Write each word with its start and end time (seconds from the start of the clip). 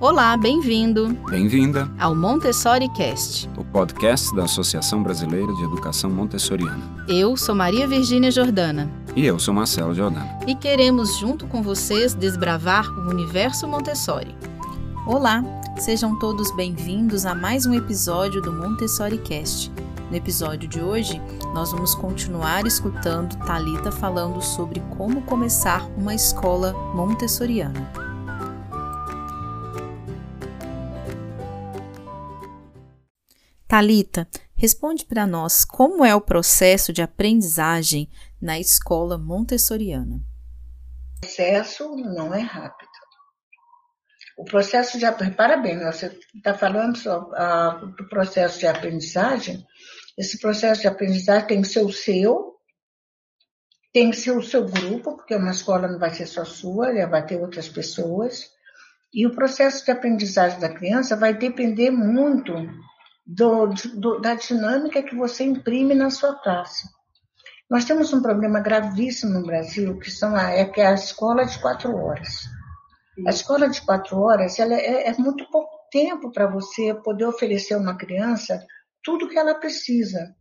Olá, 0.00 0.34
bem-vindo. 0.34 1.14
Bem-vinda 1.28 1.86
ao 1.98 2.16
Montessori 2.16 2.88
Cast, 2.94 3.50
o 3.54 3.62
podcast 3.62 4.34
da 4.34 4.44
Associação 4.44 5.02
Brasileira 5.02 5.52
de 5.52 5.62
Educação 5.62 6.08
Montessoriana. 6.08 7.04
Eu 7.06 7.36
sou 7.36 7.54
Maria 7.54 7.86
Virgínia 7.86 8.30
Jordana. 8.30 8.90
E 9.14 9.26
eu 9.26 9.38
sou 9.38 9.52
Marcelo 9.52 9.94
Jordana. 9.94 10.38
E 10.46 10.54
queremos, 10.54 11.18
junto 11.18 11.46
com 11.46 11.62
vocês, 11.62 12.14
desbravar 12.14 12.88
o 12.88 13.10
universo 13.10 13.68
Montessori. 13.68 14.34
Olá, 15.06 15.44
sejam 15.76 16.18
todos 16.18 16.50
bem-vindos 16.56 17.26
a 17.26 17.34
mais 17.34 17.66
um 17.66 17.74
episódio 17.74 18.40
do 18.40 18.54
Montessori 18.54 19.18
Cast. 19.18 19.70
No 20.10 20.16
episódio 20.16 20.66
de 20.66 20.80
hoje, 20.80 21.20
nós 21.52 21.72
vamos 21.72 21.94
continuar 21.94 22.66
escutando 22.66 23.36
Talita 23.44 23.92
falando 23.92 24.40
sobre 24.40 24.80
como 24.96 25.20
começar 25.20 25.86
uma 25.94 26.14
escola 26.14 26.72
montessoriana. 26.94 27.99
Talita, 33.70 34.26
responde 34.56 35.04
para 35.04 35.28
nós 35.28 35.64
como 35.64 36.04
é 36.04 36.12
o 36.12 36.20
processo 36.20 36.92
de 36.92 37.02
aprendizagem 37.02 38.10
na 38.42 38.58
escola 38.58 39.16
montessoriana. 39.16 40.16
O 40.16 41.20
processo 41.20 41.94
não 41.94 42.34
é 42.34 42.40
rápido. 42.40 42.90
O 44.36 44.44
processo 44.44 44.98
de 44.98 45.04
parabéns, 45.36 45.84
você 45.84 46.18
está 46.34 46.52
falando 46.58 46.96
uh, 46.96 47.86
do 47.96 48.08
processo 48.08 48.58
de 48.58 48.66
aprendizagem. 48.66 49.64
Esse 50.18 50.40
processo 50.40 50.80
de 50.80 50.88
aprendizagem 50.88 51.46
tem 51.46 51.62
que 51.62 51.68
ser 51.68 51.84
o 51.84 51.92
seu, 51.92 52.56
tem 53.92 54.10
que 54.10 54.16
ser 54.16 54.32
o 54.32 54.42
seu 54.42 54.66
grupo, 54.66 55.16
porque 55.16 55.36
uma 55.36 55.52
escola 55.52 55.86
não 55.86 56.00
vai 56.00 56.10
ser 56.10 56.26
só 56.26 56.44
sua, 56.44 57.06
vai 57.06 57.24
ter 57.24 57.36
outras 57.36 57.68
pessoas. 57.68 58.50
E 59.14 59.28
o 59.28 59.32
processo 59.32 59.84
de 59.84 59.92
aprendizagem 59.92 60.58
da 60.58 60.74
criança 60.74 61.14
vai 61.14 61.34
depender 61.34 61.92
muito 61.92 62.52
do, 63.32 63.66
do, 63.94 64.20
da 64.20 64.34
dinâmica 64.34 65.02
que 65.02 65.14
você 65.14 65.44
imprime 65.44 65.94
na 65.94 66.10
sua 66.10 66.34
classe. 66.34 66.88
Nós 67.70 67.84
temos 67.84 68.12
um 68.12 68.20
problema 68.20 68.58
gravíssimo 68.58 69.38
no 69.38 69.46
Brasil, 69.46 69.96
que, 69.98 70.10
são 70.10 70.34
a, 70.34 70.50
é, 70.50 70.64
que 70.64 70.80
é 70.80 70.86
a 70.88 70.94
escola 70.94 71.44
de 71.44 71.56
quatro 71.60 71.94
horas. 71.96 72.28
A 73.24 73.30
escola 73.30 73.68
de 73.68 73.80
quatro 73.82 74.18
horas 74.18 74.58
ela 74.58 74.74
é, 74.74 75.08
é 75.08 75.14
muito 75.16 75.48
pouco 75.48 75.70
tempo 75.92 76.32
para 76.32 76.48
você 76.48 76.92
poder 76.92 77.26
oferecer 77.26 77.74
a 77.74 77.78
uma 77.78 77.96
criança 77.96 78.66
tudo 79.02 79.28
que 79.28 79.38
ela 79.38 79.54
precisa. 79.54 80.34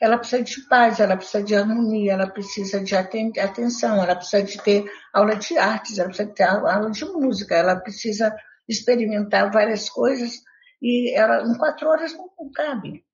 Ela 0.00 0.18
precisa 0.18 0.42
de 0.42 0.68
paz, 0.68 1.00
ela 1.00 1.16
precisa 1.16 1.42
de 1.42 1.54
harmonia, 1.54 2.12
ela 2.12 2.26
precisa 2.26 2.82
de 2.82 2.94
atenção, 2.94 4.02
ela 4.02 4.14
precisa 4.14 4.42
de 4.42 4.62
ter 4.62 4.84
aula 5.12 5.36
de 5.36 5.56
artes, 5.56 5.98
ela 5.98 6.08
precisa 6.08 6.30
ter 6.34 6.42
aula 6.42 6.90
de 6.90 7.04
música, 7.06 7.54
ela 7.54 7.76
precisa 7.76 8.34
experimentar 8.68 9.50
várias 9.50 9.88
coisas 9.88 10.42
e 10.80 11.12
ela, 11.14 11.42
em 11.42 11.56
quatro 11.56 11.88
horas 11.88 12.12
não, 12.14 12.30
não 12.38 12.50
cabe. 12.52 13.04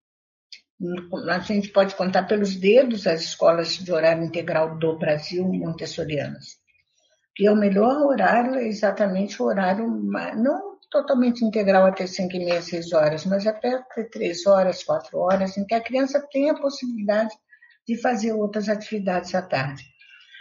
A 1.31 1.39
gente 1.39 1.69
pode 1.69 1.95
contar 1.95 2.25
pelos 2.25 2.57
dedos 2.57 3.07
as 3.07 3.21
escolas 3.21 3.77
de 3.77 3.93
horário 3.93 4.25
integral 4.25 4.77
do 4.79 4.99
Brasil 4.99 5.45
montessorianas. 5.45 6.61
Que 7.37 7.47
é 7.47 7.53
o 7.53 7.57
melhor 7.57 8.03
horário, 8.03 8.57
é 8.57 8.67
exatamente 8.67 9.41
o 9.41 9.47
horário, 9.47 9.89
não 9.89 10.73
totalmente 10.91 11.45
integral 11.45 11.87
até 11.87 12.07
5 12.07 12.37
e 12.37 12.45
meia, 12.45 12.61
6 12.61 12.93
horas, 12.93 13.25
mas 13.25 13.47
até 13.47 13.83
3 14.13 14.47
horas, 14.47 14.85
4 14.85 15.19
horas, 15.19 15.57
em 15.57 15.65
que 15.65 15.75
a 15.75 15.81
criança 15.81 16.21
tem 16.31 16.51
a 16.51 16.55
possibilidade 16.55 17.35
de 17.89 18.01
fazer 18.01 18.33
outras 18.33 18.69
atividades 18.69 19.35
à 19.35 19.41
tarde. 19.41 19.83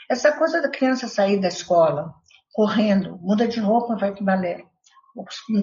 Essa 0.10 0.34
coisa 0.34 0.62
da 0.62 0.70
criança 0.70 1.08
sair 1.08 1.40
da 1.40 1.48
escola 1.48 2.14
correndo, 2.52 3.18
muda 3.22 3.48
de 3.48 3.62
roupa, 3.62 3.96
vai 3.96 4.12
para 4.12 4.22
o 4.22 4.26
balé, 4.26 4.66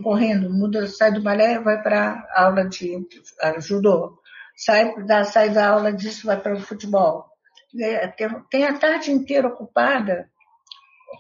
correndo, 0.03 0.51
muda, 0.51 0.87
sai 0.87 1.13
do 1.13 1.23
balé, 1.23 1.59
vai 1.59 1.83
para 1.83 2.27
aula 2.35 2.69
de 2.69 3.07
judô, 3.59 4.21
sai 4.57 5.05
da, 5.05 5.25
sai 5.25 5.51
da 5.51 5.69
aula 5.69 5.93
disso, 5.93 6.27
vai 6.27 6.41
para 6.41 6.55
o 6.55 6.61
futebol. 6.61 7.27
É, 7.81 8.09
tem 8.51 8.65
a 8.65 8.79
tarde 8.79 9.11
inteira 9.13 9.49
ocupada 9.49 10.31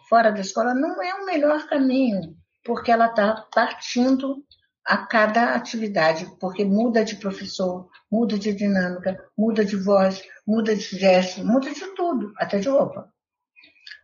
fora 0.08 0.30
da 0.30 0.40
escola, 0.40 0.74
não 0.74 1.02
é 1.02 1.14
o 1.14 1.26
melhor 1.26 1.66
caminho, 1.68 2.36
porque 2.64 2.90
ela 2.90 3.06
está 3.06 3.46
partindo 3.54 4.44
a 4.84 5.06
cada 5.06 5.54
atividade, 5.54 6.26
porque 6.40 6.64
muda 6.64 7.04
de 7.04 7.16
professor, 7.16 7.88
muda 8.10 8.38
de 8.38 8.54
dinâmica, 8.54 9.22
muda 9.36 9.62
de 9.62 9.76
voz, 9.76 10.22
muda 10.46 10.74
de 10.74 10.82
gesto, 10.82 11.44
muda 11.44 11.70
de 11.70 11.94
tudo, 11.94 12.32
até 12.38 12.58
de 12.58 12.68
roupa. 12.68 13.12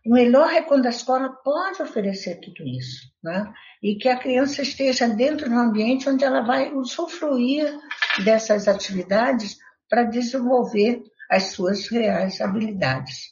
O 0.05 0.13
melhor 0.13 0.53
é 0.53 0.61
quando 0.61 0.85
a 0.85 0.91
escola 0.91 1.29
pode 1.43 1.81
oferecer 1.81 2.39
tudo 2.39 2.63
isso, 2.63 3.11
né? 3.23 3.51
E 3.81 3.95
que 3.95 4.07
a 4.07 4.19
criança 4.19 4.61
esteja 4.61 5.07
dentro 5.07 5.49
de 5.49 5.55
um 5.55 5.59
ambiente 5.59 6.07
onde 6.07 6.23
ela 6.23 6.41
vai 6.41 6.71
usufruir 6.71 7.75
dessas 8.23 8.67
atividades 8.67 9.57
para 9.89 10.03
desenvolver 10.03 11.01
as 11.29 11.53
suas 11.53 11.87
reais 11.87 12.39
habilidades. 12.39 13.31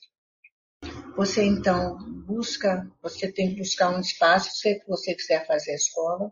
Você 1.16 1.44
então 1.44 1.96
busca, 2.26 2.90
você 3.04 3.32
tem 3.32 3.52
que 3.52 3.60
buscar 3.60 3.96
um 3.96 4.00
espaço, 4.00 4.58
se 4.58 4.84
você 4.88 5.14
quiser 5.14 5.46
fazer 5.46 5.74
a 5.74 5.76
escola. 5.76 6.32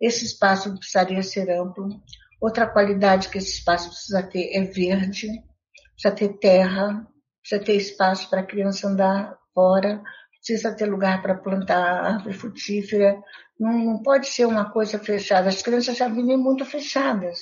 Esse 0.00 0.24
espaço 0.24 0.72
precisaria 0.76 1.22
ser 1.24 1.50
amplo. 1.50 1.88
Outra 2.40 2.68
qualidade 2.68 3.28
que 3.28 3.38
esse 3.38 3.58
espaço 3.58 3.88
precisa 3.88 4.22
ter 4.22 4.54
é 4.54 4.62
verde, 4.62 5.28
precisa 5.94 6.14
ter 6.14 6.38
terra, 6.38 7.04
precisa 7.40 7.64
ter 7.64 7.74
espaço 7.74 8.30
para 8.30 8.40
a 8.40 8.46
criança 8.46 8.86
andar 8.86 9.36
fora, 9.54 10.02
precisa 10.44 10.74
ter 10.74 10.86
lugar 10.86 11.22
para 11.22 11.36
plantar 11.36 12.04
árvore 12.04 12.34
frutífera, 12.34 13.22
não, 13.58 13.72
não, 13.72 14.02
pode 14.02 14.26
ser 14.26 14.46
uma 14.46 14.70
coisa 14.70 14.98
fechada. 14.98 15.48
As 15.48 15.62
crianças 15.62 15.96
já 15.96 16.08
vivem 16.08 16.36
muito 16.36 16.64
fechadas 16.64 17.38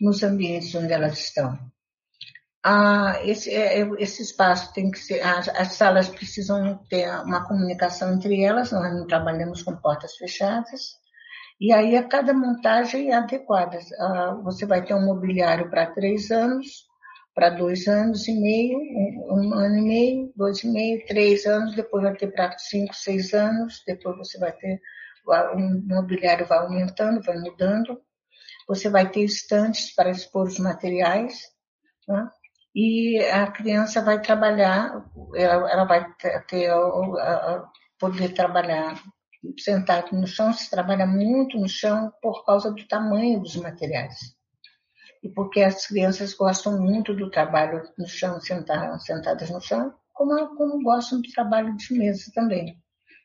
nos 0.00 0.22
ambientes 0.22 0.74
onde 0.74 0.92
elas 0.92 1.18
estão. 1.18 1.58
Ah, 2.64 3.20
esse, 3.24 3.50
é, 3.50 3.80
é, 3.80 3.88
esse 3.98 4.22
espaço 4.22 4.72
tem 4.72 4.90
que 4.90 4.98
ser, 4.98 5.20
as, 5.20 5.48
as, 5.48 5.74
salas 5.74 6.08
precisam 6.08 6.78
ter 6.88 7.08
uma 7.22 7.46
comunicação 7.46 8.12
entre 8.12 8.42
elas, 8.42 8.72
nós 8.72 8.92
não 8.94 9.06
trabalhamos 9.06 9.62
com 9.62 9.76
portas 9.76 10.16
fechadas, 10.16 10.96
e 11.60 11.72
aí 11.72 11.96
a 11.96 12.06
cada 12.06 12.34
montagem 12.34 13.10
é 13.10 13.14
adequada. 13.14 13.78
Ah, 14.00 14.40
você 14.42 14.66
vai 14.66 14.84
ter 14.84 14.94
um 14.94 15.04
mobiliário 15.04 15.70
para 15.70 15.86
três 15.86 16.30
anos, 16.30 16.87
para 17.38 17.50
dois 17.50 17.86
anos 17.86 18.26
e 18.26 18.32
meio, 18.32 18.80
um, 18.80 19.28
um, 19.30 19.54
ano 19.54 19.76
e 19.76 19.82
meio, 19.82 20.32
dois 20.34 20.64
e 20.64 20.66
meio, 20.66 21.06
três 21.06 21.46
anos, 21.46 21.76
depois 21.76 22.02
vai 22.02 22.16
ter 22.16 22.32
para 22.32 22.58
cinco, 22.58 22.92
seis 22.92 23.32
anos, 23.32 23.80
depois 23.86 24.18
você 24.18 24.40
vai 24.40 24.50
ter, 24.50 24.80
o 25.24 25.94
mobiliário 25.94 26.48
vai 26.48 26.58
aumentando, 26.58 27.22
vai 27.22 27.38
mudando, 27.38 28.02
você 28.66 28.90
vai 28.90 29.08
ter 29.08 29.22
estantes 29.22 29.94
para 29.94 30.10
expor 30.10 30.48
os 30.48 30.58
materiais, 30.58 31.38
né? 32.08 32.28
e 32.74 33.20
a 33.20 33.46
criança 33.52 34.02
vai 34.02 34.20
trabalhar, 34.20 35.08
ela, 35.36 35.70
ela 35.70 35.84
vai 35.84 36.12
ter, 36.16 36.72
poder 38.00 38.34
trabalhar 38.34 39.00
sentado 39.60 40.10
no 40.10 40.26
chão, 40.26 40.52
se 40.52 40.68
trabalha 40.68 41.06
muito 41.06 41.56
no 41.56 41.68
chão 41.68 42.12
por 42.20 42.44
causa 42.44 42.72
do 42.72 42.84
tamanho 42.88 43.40
dos 43.40 43.54
materiais 43.54 44.36
e 45.22 45.28
porque 45.28 45.62
as 45.62 45.86
crianças 45.86 46.34
gostam 46.34 46.80
muito 46.80 47.14
do 47.14 47.30
trabalho 47.30 47.82
no 47.98 48.06
chão, 48.06 48.40
sentar, 48.40 48.98
sentadas 49.00 49.50
no 49.50 49.60
chão, 49.60 49.94
como, 50.12 50.56
como 50.56 50.82
gostam 50.82 51.20
do 51.20 51.30
trabalho 51.32 51.76
de 51.76 51.94
mesa 51.94 52.30
também. 52.34 52.78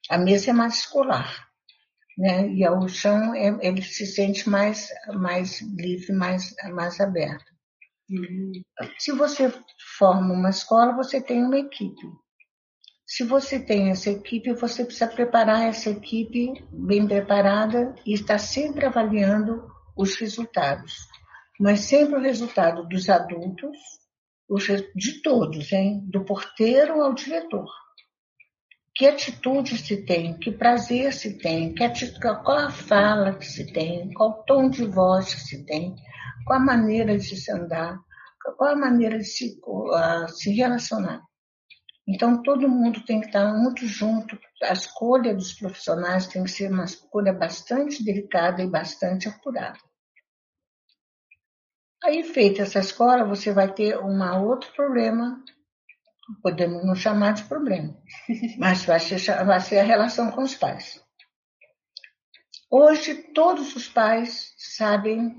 A 0.09 0.17
mesa 0.17 0.49
é 0.49 0.53
mais 0.53 0.79
escolar, 0.79 1.47
né? 2.17 2.47
E 2.49 2.67
o 2.67 2.87
chão 2.87 3.33
é, 3.35 3.57
ele 3.61 3.81
se 3.81 4.05
sente 4.05 4.49
mais, 4.49 4.89
mais 5.13 5.61
livre, 5.61 6.13
mais, 6.13 6.53
mais 6.71 6.99
aberto. 6.99 7.51
Uhum. 8.09 8.51
Se 8.99 9.11
você 9.11 9.51
forma 9.97 10.33
uma 10.33 10.49
escola, 10.49 10.93
você 10.93 11.21
tem 11.21 11.43
uma 11.43 11.57
equipe. 11.57 12.01
Se 13.05 13.23
você 13.23 13.59
tem 13.59 13.91
essa 13.91 14.09
equipe, 14.09 14.53
você 14.53 14.83
precisa 14.83 15.07
preparar 15.07 15.63
essa 15.63 15.89
equipe 15.89 16.53
bem 16.71 17.07
preparada 17.07 17.95
e 18.05 18.13
estar 18.13 18.39
sempre 18.39 18.85
avaliando 18.85 19.71
os 19.95 20.15
resultados 20.15 21.12
mas 21.59 21.81
sempre 21.81 22.15
o 22.15 22.21
resultado 22.21 22.87
dos 22.87 23.09
adultos, 23.09 23.77
de 24.95 25.21
todos, 25.21 25.71
hein? 25.71 26.01
do 26.05 26.25
porteiro 26.25 27.01
ao 27.01 27.13
diretor. 27.13 27.67
Que 28.95 29.07
atitude 29.07 29.77
se 29.77 30.05
tem, 30.05 30.37
que 30.37 30.51
prazer 30.51 31.11
se 31.13 31.37
tem, 31.39 31.73
que 31.73 31.83
atitude, 31.83 32.19
qual 32.19 32.57
a 32.57 32.69
fala 32.69 33.35
que 33.35 33.45
se 33.45 33.71
tem, 33.73 34.13
qual 34.13 34.29
o 34.29 34.43
tom 34.43 34.69
de 34.69 34.85
voz 34.85 35.33
que 35.33 35.41
se 35.41 35.65
tem, 35.65 35.95
qual 36.45 36.59
a 36.59 36.63
maneira 36.63 37.17
de 37.17 37.35
se 37.35 37.51
andar, 37.51 37.97
qual 38.55 38.71
a 38.71 38.75
maneira 38.75 39.17
de 39.17 39.25
se, 39.25 39.59
uh, 39.65 40.27
se 40.27 40.53
relacionar. 40.53 41.23
Então, 42.07 42.43
todo 42.43 42.67
mundo 42.67 43.03
tem 43.05 43.21
que 43.21 43.27
estar 43.27 43.53
muito 43.53 43.87
junto. 43.87 44.37
A 44.61 44.73
escolha 44.73 45.33
dos 45.33 45.53
profissionais 45.53 46.27
tem 46.27 46.43
que 46.43 46.51
ser 46.51 46.69
uma 46.69 46.83
escolha 46.83 47.31
bastante 47.31 48.03
delicada 48.03 48.61
e 48.61 48.69
bastante 48.69 49.27
apurada. 49.27 49.79
Aí, 52.03 52.21
feita 52.21 52.63
essa 52.63 52.79
escola, 52.79 53.23
você 53.23 53.53
vai 53.53 53.73
ter 53.73 53.97
um 53.97 54.21
outro 54.45 54.69
problema, 54.73 55.41
podemos 56.41 56.85
não 56.85 56.95
chamar 56.95 57.33
de 57.33 57.43
problema, 57.43 57.95
mas 58.59 58.83
vai 58.83 58.99
ser, 58.99 59.17
vai 59.45 59.61
ser 59.61 59.79
a 59.79 59.83
relação 59.83 60.29
com 60.29 60.43
os 60.43 60.53
pais. 60.53 61.01
Hoje, 62.69 63.15
todos 63.33 63.73
os 63.75 63.87
pais 63.87 64.53
sabem 64.57 65.33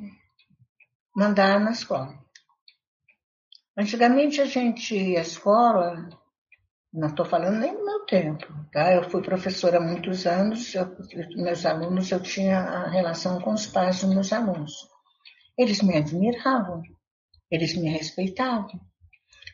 mandar 1.15 1.61
na 1.61 1.73
escola. 1.73 2.19
Antigamente, 3.77 4.41
a 4.41 4.47
gente 4.47 4.97
ia 4.97 5.19
à 5.19 5.23
escola, 5.23 6.09
não 6.91 7.09
estou 7.09 7.27
falando 7.27 7.59
nem 7.59 7.75
do 7.75 7.85
meu 7.85 8.07
tempo, 8.07 8.47
tá? 8.73 8.95
Eu 8.95 9.11
fui 9.11 9.21
professora 9.21 9.77
há 9.77 9.81
muitos 9.81 10.27
anos, 10.27 10.75
eu, 10.75 10.97
meus 11.37 11.67
alunos, 11.67 12.11
eu 12.11 12.23
tinha 12.23 12.59
a 12.59 12.89
relação 12.89 13.39
com 13.43 13.53
os 13.53 13.67
pais 13.67 14.01
dos 14.01 14.15
meus 14.15 14.33
alunos. 14.33 14.94
Eles 15.57 15.81
me 15.83 15.97
admiravam, 15.97 16.83
eles 17.51 17.75
me 17.75 17.89
respeitavam, 17.89 18.81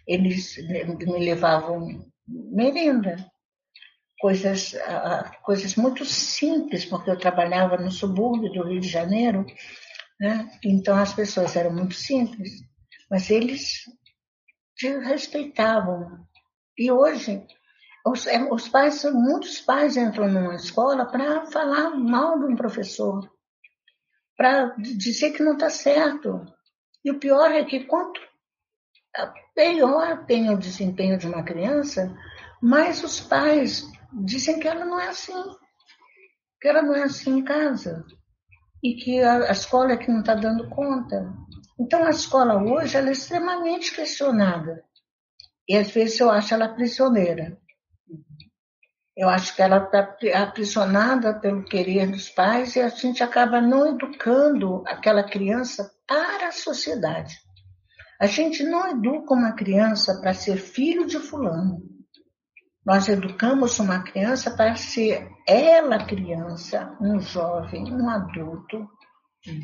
eles 0.06 0.56
me 0.56 1.18
levavam 1.18 2.10
merenda, 2.26 3.30
coisas, 4.20 4.74
coisas 5.42 5.76
muito 5.76 6.04
simples, 6.04 6.84
porque 6.84 7.10
eu 7.10 7.18
trabalhava 7.18 7.76
no 7.76 7.90
subúrbio 7.90 8.52
do 8.52 8.64
Rio 8.64 8.80
de 8.80 8.88
Janeiro, 8.88 9.44
né? 10.20 10.50
então 10.64 10.96
as 10.96 11.12
pessoas 11.12 11.56
eram 11.56 11.72
muito 11.72 11.94
simples, 11.94 12.50
mas 13.10 13.30
eles 13.30 13.84
te 14.76 14.88
respeitavam. 14.98 16.26
E 16.78 16.90
hoje, 16.90 17.46
os, 18.06 18.26
é, 18.26 18.42
os 18.50 18.68
pais, 18.68 19.04
muitos 19.04 19.60
pais 19.60 19.96
entram 19.96 20.28
numa 20.28 20.54
escola 20.54 21.04
para 21.06 21.46
falar 21.46 21.90
mal 21.90 22.38
de 22.38 22.46
um 22.46 22.56
professor, 22.56 23.30
para 24.40 24.74
dizer 24.78 25.32
que 25.32 25.42
não 25.42 25.52
está 25.52 25.68
certo. 25.68 26.46
E 27.04 27.10
o 27.10 27.18
pior 27.18 27.52
é 27.52 27.62
que 27.62 27.84
quanto 27.84 28.18
melhor 29.54 30.24
tem 30.24 30.48
o 30.48 30.56
desempenho 30.56 31.18
de 31.18 31.26
uma 31.26 31.42
criança, 31.42 32.16
mais 32.62 33.04
os 33.04 33.20
pais 33.20 33.86
dizem 34.24 34.58
que 34.58 34.66
ela 34.66 34.86
não 34.86 34.98
é 34.98 35.08
assim, 35.08 35.44
que 36.58 36.66
ela 36.66 36.80
não 36.80 36.94
é 36.94 37.02
assim 37.02 37.40
em 37.40 37.44
casa 37.44 38.02
e 38.82 38.94
que 38.94 39.22
a, 39.22 39.50
a 39.50 39.52
escola 39.52 39.92
é 39.92 39.98
que 39.98 40.10
não 40.10 40.20
está 40.20 40.34
dando 40.34 40.70
conta. 40.70 41.30
Então 41.78 42.02
a 42.02 42.08
escola 42.08 42.62
hoje 42.62 42.96
ela 42.96 43.10
é 43.10 43.12
extremamente 43.12 43.94
questionada 43.94 44.82
e 45.68 45.76
às 45.76 45.90
vezes 45.90 46.18
eu 46.18 46.30
acho 46.30 46.54
ela 46.54 46.74
prisioneira. 46.74 47.59
Eu 49.20 49.28
acho 49.28 49.54
que 49.54 49.60
ela 49.60 49.84
está 49.84 50.16
aprisionada 50.42 51.38
pelo 51.38 51.62
querer 51.62 52.10
dos 52.10 52.30
pais 52.30 52.74
e 52.74 52.80
a 52.80 52.88
gente 52.88 53.22
acaba 53.22 53.60
não 53.60 53.86
educando 53.86 54.82
aquela 54.86 55.22
criança 55.22 55.90
para 56.08 56.48
a 56.48 56.52
sociedade. 56.52 57.36
A 58.18 58.26
gente 58.26 58.62
não 58.62 58.88
educa 58.88 59.34
uma 59.34 59.52
criança 59.52 60.18
para 60.22 60.32
ser 60.32 60.56
filho 60.56 61.06
de 61.06 61.18
fulano. 61.18 61.82
Nós 62.82 63.10
educamos 63.10 63.78
uma 63.78 64.02
criança 64.02 64.56
para 64.56 64.74
ser 64.74 65.28
ela 65.46 66.02
criança, 66.06 66.96
um 66.98 67.20
jovem, 67.20 67.92
um 67.92 68.08
adulto, 68.08 68.88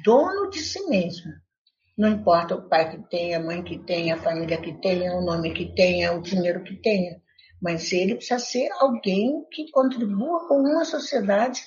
dono 0.04 0.50
de 0.50 0.58
si 0.58 0.86
mesmo. 0.86 1.32
Não 1.96 2.10
importa 2.10 2.56
o 2.56 2.68
pai 2.68 2.90
que 2.90 3.08
tenha, 3.08 3.38
a 3.38 3.42
mãe 3.42 3.62
que 3.62 3.78
tenha, 3.78 4.16
a 4.16 4.22
família 4.22 4.60
que 4.60 4.78
tenha, 4.82 5.14
o 5.14 5.24
nome 5.24 5.54
que 5.54 5.74
tenha, 5.74 6.12
o 6.12 6.20
dinheiro 6.20 6.62
que 6.62 6.76
tenha. 6.76 7.24
Mas 7.60 7.90
ele 7.92 8.16
precisa 8.16 8.38
ser 8.38 8.68
alguém 8.72 9.44
que 9.50 9.70
contribua 9.70 10.46
com 10.46 10.60
uma 10.60 10.84
sociedade 10.84 11.62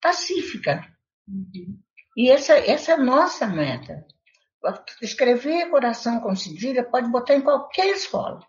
pacífica. 0.00 0.86
Uhum. 1.28 1.78
E 2.16 2.30
essa, 2.30 2.54
essa 2.54 2.92
é 2.92 2.94
a 2.94 3.02
nossa 3.02 3.46
meta. 3.46 4.06
Escrever 5.02 5.70
coração 5.70 6.20
com 6.20 6.34
cedilha 6.34 6.84
pode 6.84 7.10
botar 7.10 7.34
em 7.34 7.42
qualquer 7.42 7.88
escola. 7.88 8.40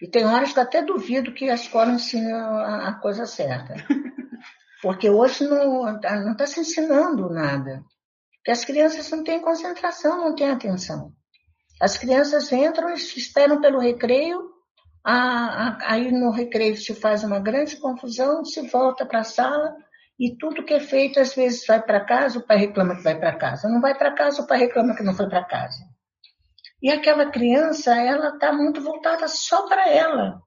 E 0.00 0.08
tem 0.08 0.24
horas 0.24 0.52
que 0.52 0.58
eu 0.58 0.62
até 0.62 0.82
duvido 0.82 1.34
que 1.34 1.50
a 1.50 1.54
escola 1.54 1.92
ensine 1.92 2.32
a, 2.32 2.92
coisa 2.94 3.26
certa. 3.26 3.74
Porque 4.80 5.10
hoje 5.10 5.44
não 5.44 5.96
está 6.32 6.46
se 6.46 6.60
ensinando 6.60 7.28
nada. 7.28 7.82
Porque 8.36 8.50
as 8.52 8.64
crianças 8.64 9.10
não 9.10 9.24
têm 9.24 9.42
concentração, 9.42 10.18
não 10.18 10.34
têm 10.34 10.50
atenção. 10.50 11.12
As 11.80 11.98
crianças 11.98 12.50
entram 12.52 12.90
e 12.90 12.94
esperam 12.94 13.60
pelo 13.60 13.80
recreio, 13.80 14.50
a, 15.04 15.14
a, 15.14 15.78
aí 15.92 16.10
no 16.12 16.30
recreio 16.30 16.76
se 16.76 16.94
faz 16.94 17.24
uma 17.24 17.38
grande 17.38 17.76
confusão, 17.76 18.44
se 18.44 18.68
volta 18.68 19.06
para 19.06 19.20
a 19.20 19.24
sala 19.24 19.74
e 20.18 20.36
tudo 20.36 20.64
que 20.64 20.74
é 20.74 20.80
feito 20.80 21.20
às 21.20 21.34
vezes 21.34 21.64
vai 21.66 21.80
para 21.80 22.04
casa, 22.04 22.38
o 22.38 22.46
pai 22.46 22.58
reclama 22.58 22.96
que 22.96 23.02
vai 23.02 23.18
para 23.18 23.36
casa. 23.36 23.68
Não 23.68 23.80
vai 23.80 23.96
para 23.96 24.14
casa, 24.14 24.42
o 24.42 24.46
pai 24.46 24.58
reclama 24.58 24.94
que 24.96 25.02
não 25.02 25.14
foi 25.14 25.28
para 25.28 25.44
casa. 25.44 25.78
E 26.82 26.90
aquela 26.90 27.30
criança, 27.30 27.94
ela 27.94 28.28
está 28.28 28.52
muito 28.52 28.80
voltada 28.80 29.26
só 29.28 29.66
para 29.68 29.88
ela. 29.88 30.40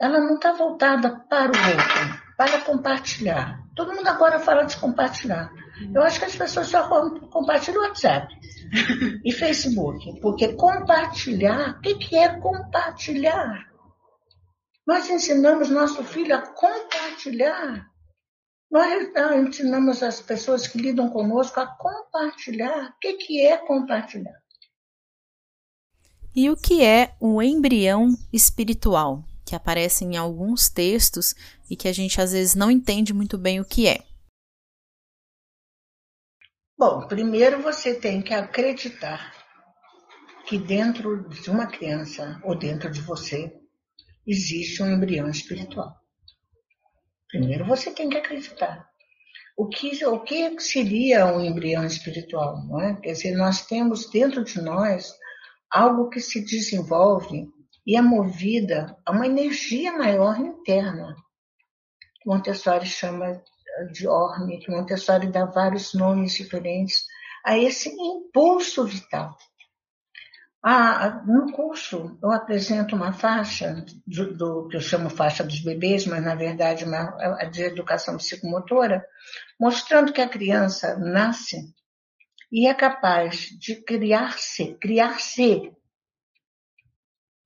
Ela 0.00 0.18
não 0.18 0.34
está 0.34 0.52
voltada 0.52 1.24
para 1.28 1.52
o 1.52 1.54
outro, 1.54 2.22
para 2.36 2.60
compartilhar. 2.62 3.58
Todo 3.74 3.94
mundo 3.94 4.08
agora 4.08 4.38
fala 4.38 4.64
de 4.64 4.76
compartilhar. 4.76 5.50
Eu 5.94 6.02
acho 6.02 6.18
que 6.18 6.26
as 6.26 6.36
pessoas 6.36 6.68
só 6.68 6.88
compartilham 7.30 7.82
WhatsApp 7.82 8.28
e 9.24 9.32
Facebook, 9.32 10.20
porque 10.20 10.52
compartilhar, 10.54 11.78
o 11.78 11.80
que, 11.80 11.94
que 11.94 12.16
é 12.16 12.28
compartilhar? 12.38 13.70
Nós 14.86 15.08
ensinamos 15.08 15.70
nosso 15.70 16.02
filho 16.04 16.34
a 16.34 16.42
compartilhar. 16.42 17.88
Nós 18.70 19.10
ensinamos 19.36 20.02
as 20.02 20.20
pessoas 20.20 20.66
que 20.66 20.78
lidam 20.78 21.10
conosco 21.10 21.58
a 21.60 21.66
compartilhar. 21.66 22.90
O 22.90 22.98
que, 23.00 23.14
que 23.14 23.40
é 23.44 23.56
compartilhar? 23.56 24.40
E 26.34 26.48
o 26.48 26.56
que 26.56 26.84
é 26.84 27.16
o 27.20 27.42
embrião 27.42 28.16
espiritual, 28.32 29.24
que 29.44 29.56
aparece 29.56 30.04
em 30.04 30.16
alguns 30.16 30.68
textos 30.68 31.34
e 31.68 31.74
que 31.74 31.88
a 31.88 31.92
gente 31.92 32.20
às 32.20 32.30
vezes 32.32 32.54
não 32.54 32.70
entende 32.70 33.12
muito 33.12 33.36
bem 33.36 33.60
o 33.60 33.64
que 33.64 33.88
é? 33.88 34.09
Bom, 36.80 37.06
primeiro 37.06 37.60
você 37.60 37.94
tem 37.94 38.22
que 38.22 38.32
acreditar 38.32 39.34
que 40.46 40.56
dentro 40.56 41.28
de 41.28 41.50
uma 41.50 41.66
criança 41.66 42.40
ou 42.42 42.56
dentro 42.56 42.90
de 42.90 43.02
você 43.02 43.54
existe 44.26 44.82
um 44.82 44.90
embrião 44.90 45.28
espiritual. 45.28 45.94
Primeiro 47.28 47.66
você 47.66 47.90
tem 47.90 48.08
que 48.08 48.16
acreditar. 48.16 48.88
O 49.54 49.68
que, 49.68 50.06
o 50.06 50.20
que 50.20 50.58
seria 50.58 51.26
um 51.26 51.44
embrião 51.44 51.84
espiritual? 51.84 52.66
Não 52.66 52.80
é? 52.80 52.94
Quer 52.98 53.12
dizer, 53.12 53.36
nós 53.36 53.66
temos 53.66 54.08
dentro 54.08 54.42
de 54.42 54.58
nós 54.62 55.12
algo 55.70 56.08
que 56.08 56.18
se 56.18 56.42
desenvolve 56.42 57.46
e 57.86 57.94
é 57.94 58.00
movida 58.00 58.96
a 59.04 59.12
uma 59.12 59.26
energia 59.26 59.92
maior 59.92 60.40
interna. 60.40 61.14
Montessori 62.24 62.86
chama 62.86 63.42
de 63.92 64.06
orme, 64.06 64.58
que 64.58 64.70
Montessori 64.70 65.26
dá 65.28 65.44
vários 65.44 65.94
nomes 65.94 66.34
diferentes 66.34 67.06
a 67.44 67.56
esse 67.56 67.88
impulso 67.88 68.84
vital. 68.84 69.36
Ah, 70.62 71.22
no 71.26 71.50
curso, 71.52 72.18
eu 72.22 72.30
apresento 72.30 72.94
uma 72.94 73.14
faixa 73.14 73.82
do, 74.06 74.34
do, 74.36 74.68
que 74.68 74.76
eu 74.76 74.80
chamo 74.80 75.08
faixa 75.08 75.42
dos 75.42 75.60
bebês, 75.60 76.06
mas 76.06 76.22
na 76.22 76.34
verdade 76.34 76.84
uma, 76.84 77.16
a 77.40 77.44
de 77.46 77.62
educação 77.62 78.18
psicomotora, 78.18 79.02
mostrando 79.58 80.12
que 80.12 80.20
a 80.20 80.28
criança 80.28 80.98
nasce 80.98 81.72
e 82.52 82.66
é 82.66 82.74
capaz 82.74 83.48
de 83.58 83.76
criar-se, 83.76 84.74
criar-se 84.74 85.72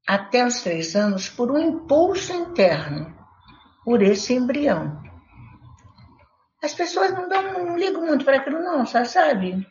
até 0.05 0.45
os 0.45 0.61
três 0.63 0.97
anos 0.97 1.29
por 1.29 1.53
um 1.53 1.59
impulso 1.59 2.33
interno, 2.33 3.17
por 3.85 4.03
esse 4.03 4.35
embrião. 4.35 5.04
As 6.65 6.73
pessoas 6.73 7.13
não, 7.13 7.29
dão, 7.29 7.43
não 7.53 7.77
ligam 7.77 8.07
muito 8.07 8.25
para 8.25 8.39
aquilo, 8.39 8.59
não, 8.59 8.87
sabe? 8.87 9.67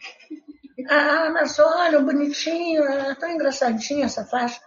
Ah, 0.88 1.32
mas 1.34 1.58
olha, 1.58 2.00
bonitinho, 2.00 2.84
é 2.84 3.16
tão 3.16 3.32
engraçadinha 3.32 4.06
essa 4.06 4.24
faixa. 4.26 4.62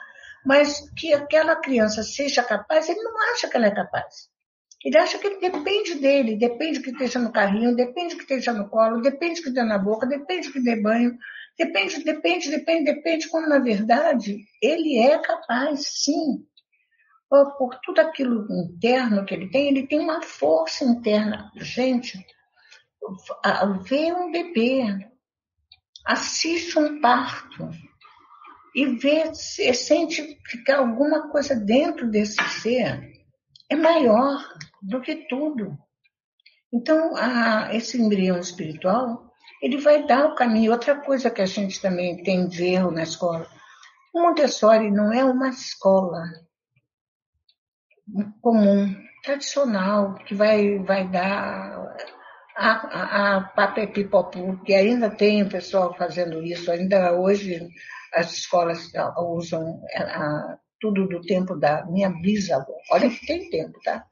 Mas 0.44 0.90
que 0.98 1.14
aquela 1.14 1.54
criança 1.54 2.02
seja 2.02 2.42
capaz, 2.42 2.88
ele 2.88 3.00
não 3.00 3.16
acha 3.32 3.48
que 3.48 3.56
ela 3.56 3.66
é 3.66 3.70
capaz. 3.70 4.28
Ele 4.84 4.98
acha 4.98 5.18
que 5.18 5.38
depende 5.38 5.94
dele, 5.94 6.36
depende 6.36 6.80
que 6.80 6.90
esteja 6.90 7.20
no 7.20 7.30
carrinho, 7.30 7.76
depende 7.76 8.16
que 8.16 8.22
esteja 8.22 8.52
no 8.52 8.68
colo, 8.68 9.00
depende 9.00 9.40
que 9.40 9.50
dê 9.50 9.62
na 9.62 9.78
boca, 9.78 10.04
depende 10.04 10.50
que 10.52 10.60
dê 10.60 10.82
banho, 10.82 11.16
depende, 11.56 12.02
depende, 12.02 12.50
depende, 12.50 12.92
depende, 12.92 13.28
quando 13.28 13.48
na 13.48 13.60
verdade 13.60 14.40
ele 14.60 14.98
é 14.98 15.16
capaz, 15.20 15.86
sim. 16.04 16.44
Por 17.28 17.78
tudo 17.82 18.00
aquilo 18.00 18.46
interno 18.50 19.24
que 19.24 19.34
ele 19.34 19.50
tem, 19.50 19.68
ele 19.68 19.86
tem 19.86 19.98
uma 19.98 20.22
força 20.22 20.84
interna. 20.84 21.50
Gente, 21.56 22.24
vê 23.82 24.12
um 24.12 24.30
bebê, 24.30 25.10
assiste 26.04 26.78
um 26.78 27.00
parto 27.00 27.68
e 28.74 28.86
vê, 28.86 29.34
sente 29.34 30.38
que 30.64 30.70
alguma 30.70 31.28
coisa 31.30 31.56
dentro 31.56 32.08
desse 32.08 32.42
ser 32.60 33.12
é 33.68 33.74
maior 33.74 34.38
do 34.80 35.00
que 35.00 35.26
tudo. 35.28 35.76
Então, 36.72 37.16
a, 37.16 37.74
esse 37.74 38.00
embrião 38.00 38.38
espiritual, 38.38 39.32
ele 39.62 39.78
vai 39.78 40.06
dar 40.06 40.26
o 40.26 40.34
caminho. 40.34 40.72
Outra 40.72 41.00
coisa 41.00 41.30
que 41.30 41.40
a 41.40 41.46
gente 41.46 41.80
também 41.80 42.22
tem 42.22 42.46
de 42.46 42.64
erro 42.66 42.90
na 42.90 43.02
escola, 43.02 43.48
o 44.14 44.20
Montessori 44.20 44.90
não 44.90 45.12
é 45.12 45.24
uma 45.24 45.48
escola 45.48 46.22
comum, 48.40 48.94
tradicional, 49.22 50.14
que 50.14 50.34
vai, 50.34 50.78
vai 50.78 51.08
dar 51.08 51.96
a, 52.56 52.70
a, 52.70 53.36
a 53.36 53.40
Papepipopu, 53.40 54.62
que 54.64 54.74
ainda 54.74 55.10
tem 55.10 55.42
o 55.42 55.48
pessoal 55.48 55.94
fazendo 55.96 56.42
isso, 56.42 56.70
ainda 56.70 57.12
hoje 57.12 57.68
as 58.14 58.32
escolas 58.32 58.90
usam 59.18 59.82
a, 59.94 60.02
a, 60.02 60.58
tudo 60.80 61.06
do 61.08 61.20
tempo 61.22 61.56
da 61.56 61.84
minha 61.86 62.10
bisavó. 62.10 62.74
Olha 62.90 63.10
que 63.10 63.26
tem 63.26 63.50
tempo, 63.50 63.78
tá? 63.84 64.04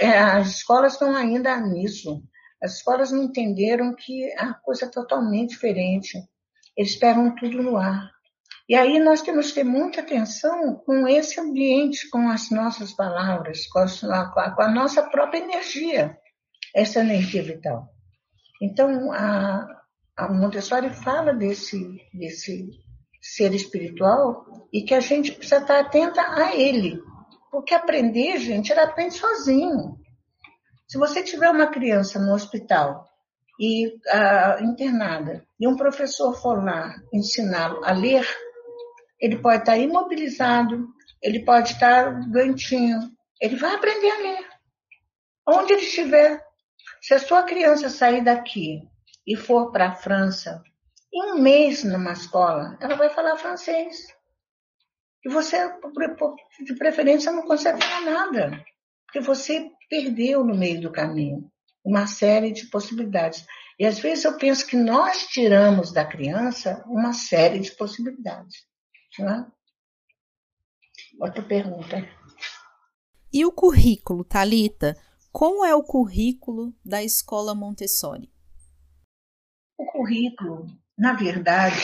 É, 0.00 0.18
as 0.18 0.56
escolas 0.56 0.94
estão 0.94 1.14
ainda 1.14 1.56
nisso. 1.60 2.22
As 2.62 2.76
escolas 2.76 3.10
não 3.10 3.24
entenderam 3.24 3.94
que 3.94 4.32
a 4.36 4.54
coisa 4.54 4.86
é 4.86 4.90
totalmente 4.90 5.50
diferente. 5.50 6.18
Eles 6.76 6.96
pegam 6.96 7.34
tudo 7.34 7.62
no 7.62 7.76
ar. 7.76 8.10
E 8.70 8.76
aí 8.76 9.00
nós 9.00 9.20
temos 9.20 9.48
que 9.48 9.54
ter 9.54 9.64
muita 9.64 10.00
atenção 10.00 10.76
com 10.86 11.08
esse 11.08 11.40
ambiente, 11.40 12.08
com 12.08 12.28
as 12.28 12.52
nossas 12.52 12.92
palavras, 12.92 13.66
com 13.66 13.80
a, 13.80 14.54
com 14.54 14.62
a 14.62 14.70
nossa 14.70 15.02
própria 15.02 15.40
energia, 15.40 16.16
essa 16.72 17.00
energia 17.00 17.42
vital. 17.42 17.88
Então, 18.62 19.10
a, 19.10 19.66
a 20.16 20.32
Montessori 20.32 20.88
fala 20.90 21.34
desse, 21.34 22.00
desse 22.14 22.70
ser 23.20 23.52
espiritual 23.54 24.68
e 24.72 24.82
que 24.82 24.94
a 24.94 25.00
gente 25.00 25.32
precisa 25.32 25.62
estar 25.62 25.80
atenta 25.80 26.22
a 26.22 26.54
ele. 26.54 27.02
Porque 27.50 27.74
aprender, 27.74 28.38
gente, 28.38 28.70
ele 28.70 28.82
aprende 28.82 29.14
sozinho. 29.14 29.98
Se 30.86 30.96
você 30.96 31.24
tiver 31.24 31.50
uma 31.50 31.66
criança 31.66 32.20
no 32.20 32.32
hospital 32.32 33.04
e 33.58 33.88
uh, 33.88 34.62
internada 34.62 35.44
e 35.58 35.66
um 35.66 35.74
professor 35.74 36.40
for 36.40 36.64
lá 36.64 36.94
ensiná-lo 37.12 37.84
a 37.84 37.90
ler, 37.90 38.24
ele 39.20 39.36
pode 39.36 39.58
estar 39.58 39.76
imobilizado, 39.76 40.88
ele 41.22 41.44
pode 41.44 41.72
estar 41.72 42.28
doentinho, 42.28 42.98
ele 43.40 43.56
vai 43.56 43.74
aprender 43.74 44.10
a 44.10 44.18
ler. 44.18 44.48
Onde 45.48 45.72
ele 45.72 45.82
estiver. 45.82 46.40
Se 47.02 47.14
a 47.14 47.18
sua 47.18 47.42
criança 47.42 47.88
sair 47.88 48.22
daqui 48.22 48.82
e 49.26 49.36
for 49.36 49.70
para 49.72 49.88
a 49.88 49.94
França, 49.94 50.62
em 51.12 51.32
um 51.32 51.42
mês 51.42 51.82
numa 51.82 52.12
escola, 52.12 52.76
ela 52.80 52.94
vai 52.94 53.10
falar 53.10 53.36
francês. 53.36 54.06
E 55.24 55.28
você, 55.28 55.58
de 56.64 56.74
preferência, 56.76 57.32
não 57.32 57.42
consegue 57.42 57.82
falar 57.82 58.00
nada 58.00 58.64
porque 59.10 59.20
você 59.20 59.68
perdeu 59.88 60.44
no 60.44 60.56
meio 60.56 60.80
do 60.80 60.92
caminho 60.92 61.50
uma 61.84 62.06
série 62.06 62.52
de 62.52 62.66
possibilidades. 62.66 63.44
E 63.76 63.84
às 63.84 63.98
vezes 63.98 64.24
eu 64.24 64.36
penso 64.36 64.64
que 64.66 64.76
nós 64.76 65.26
tiramos 65.26 65.92
da 65.92 66.04
criança 66.04 66.84
uma 66.86 67.12
série 67.12 67.58
de 67.58 67.72
possibilidades. 67.72 68.64
Outra 71.20 71.42
pergunta. 71.42 71.96
E 73.32 73.44
o 73.44 73.52
currículo, 73.52 74.24
Talita? 74.24 74.96
Como 75.32 75.64
é 75.64 75.74
o 75.74 75.82
currículo 75.82 76.74
da 76.84 77.02
escola 77.02 77.54
Montessori? 77.54 78.32
O 79.78 79.86
currículo, 79.86 80.66
na 80.98 81.12
verdade, 81.12 81.80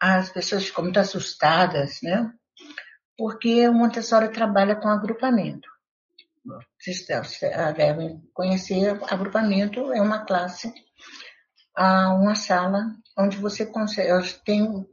as 0.00 0.30
pessoas 0.30 0.66
ficam 0.66 0.84
muito 0.84 0.98
assustadas, 0.98 1.98
né? 2.02 2.32
Porque 3.16 3.68
o 3.68 3.74
Montessori 3.74 4.32
trabalha 4.32 4.74
com 4.76 4.88
agrupamento 4.88 5.72
vocês 6.44 7.06
devem 7.76 8.20
conhecer, 8.34 8.98
agrupamento 9.08 9.92
é 9.92 10.00
uma 10.00 10.24
classe, 10.24 10.72
uma 11.76 12.34
sala 12.34 12.96
onde 13.18 13.36
você 13.36 13.66
consegue, 13.66 14.10
tem 14.44 14.86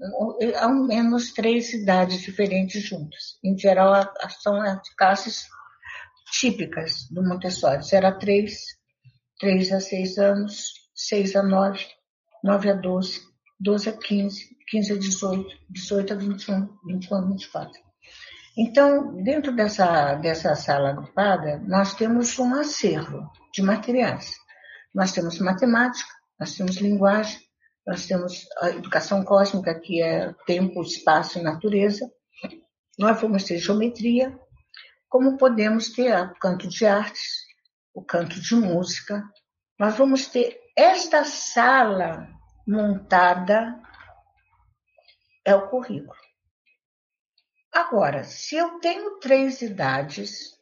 ao 0.60 0.74
menos 0.74 1.32
três 1.32 1.70
cidades 1.70 2.22
diferentes 2.22 2.84
juntas. 2.84 3.38
Em 3.44 3.58
geral, 3.58 4.14
são 4.42 4.62
as 4.62 4.90
classes 4.96 5.46
típicas 6.32 7.08
do 7.12 7.24
Montessori. 7.24 7.84
Será 7.84 8.12
três, 8.12 8.60
três 9.40 9.72
a 9.72 9.80
seis 9.80 10.18
anos, 10.18 10.74
seis 10.94 11.36
a 11.36 11.42
nove, 11.42 11.86
nove 12.44 12.70
a 12.70 12.74
doze, 12.74 13.22
doze 13.60 13.90
a 13.90 13.98
quinze, 13.98 14.50
quinze 14.70 14.94
a 14.94 14.98
dezoito, 14.98 15.56
dezoito 15.70 16.14
a 16.14 16.16
vinte 16.16 16.44
e 16.44 16.52
um, 16.52 16.70
vinte 16.86 17.06
e 17.06 17.14
um 17.14 17.18
a 17.18 17.26
vinte 17.26 17.44
e 17.44 17.50
quatro. 17.50 17.80
Então, 18.58 19.24
dentro 19.24 19.56
dessa, 19.56 20.16
dessa 20.16 20.54
sala 20.56 20.90
agrupada, 20.90 21.60
nós 21.66 21.94
temos 21.94 22.38
um 22.38 22.54
acervo 22.56 23.32
de 23.54 23.62
materiais. 23.62 24.34
Nós 24.94 25.14
temos 25.14 25.40
matemática, 25.40 26.10
nós 26.38 26.56
temos 26.56 26.78
linguagem, 26.78 27.40
nós 27.90 28.06
temos 28.06 28.48
a 28.62 28.70
educação 28.70 29.26
cósmica, 29.26 29.74
que 29.74 30.00
é 30.00 30.32
tempo, 30.46 30.84
espaço 30.84 31.40
e 31.40 31.42
natureza. 31.42 32.08
Nós 33.00 33.20
vamos 33.20 33.44
ter 33.46 33.58
geometria, 33.58 34.40
como 35.08 35.40
podemos 35.40 35.90
ter 35.90 36.16
o 36.16 36.36
canto 36.36 36.70
de 36.70 36.86
artes, 36.86 37.48
o 37.92 38.06
canto 38.06 38.40
de 38.40 38.54
música. 38.54 39.24
Nós 39.80 39.96
vamos 39.96 40.28
ter 40.28 40.56
esta 40.78 41.24
sala 41.24 42.30
montada, 42.68 43.82
é 45.44 45.56
o 45.56 45.68
currículo. 45.68 46.14
Agora, 47.74 48.24
se 48.24 48.56
eu 48.56 48.80
tenho 48.80 49.18
três 49.18 49.64
idades 49.64 50.56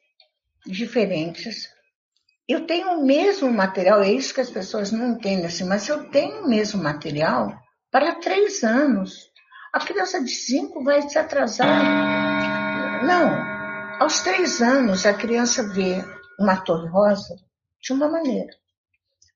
diferentes, 0.65 1.69
eu 2.47 2.65
tenho 2.65 2.91
o 2.91 3.05
mesmo 3.05 3.51
material, 3.51 4.01
é 4.01 4.11
isso 4.11 4.33
que 4.33 4.41
as 4.41 4.49
pessoas 4.49 4.91
não 4.91 5.09
entendem 5.09 5.45
assim, 5.45 5.65
mas 5.65 5.87
eu 5.89 6.09
tenho 6.09 6.43
o 6.43 6.49
mesmo 6.49 6.81
material 6.81 7.53
para 7.91 8.15
três 8.15 8.63
anos. 8.63 9.29
A 9.73 9.79
criança 9.79 10.23
de 10.23 10.29
cinco 10.29 10.83
vai 10.83 11.01
se 11.01 11.17
atrasar. 11.19 11.67
Não. 13.03 13.57
Aos 13.99 14.21
três 14.21 14.61
anos, 14.61 15.05
a 15.05 15.13
criança 15.13 15.67
vê 15.73 16.03
uma 16.39 16.55
torre 16.57 16.87
rosa 16.87 17.35
de 17.81 17.91
uma 17.91 18.07
maneira. 18.07 18.53